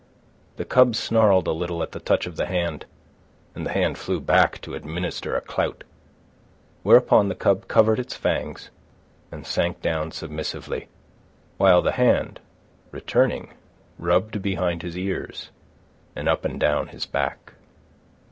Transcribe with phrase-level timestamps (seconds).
[0.55, 2.85] The cub snarled a little at the touch of the hand,
[3.53, 5.83] and the hand flew back to administer a clout.
[6.81, 8.71] Whereupon the cub covered its fangs,
[9.31, 10.87] and sank down submissively,
[11.57, 12.39] while the hand,
[12.89, 13.53] returning,
[13.99, 15.51] rubbed behind his ears,
[16.15, 17.53] and up and down his back.